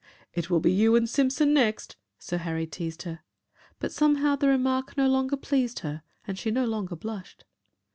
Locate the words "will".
0.49-0.59